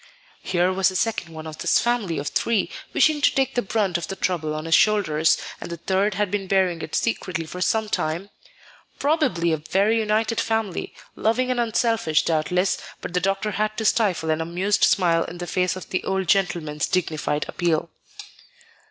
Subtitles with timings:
[0.41, 3.99] Here was a second one of this family of three wishing to take the brunt
[3.99, 7.61] of the trouble on his shoulders, and the third had been bearing it secretly for
[7.61, 8.31] some time.
[8.97, 14.31] Probably a very united family, loving and unselfish doubtless, but the doctor had to stifle
[14.31, 17.91] an amused smile in the face of the old gentleman's dignified appeal.